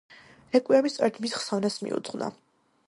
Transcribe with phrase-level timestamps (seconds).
[0.55, 2.33] რეკვიემი სწორედ მის ხსოვნას მიუძღვნა.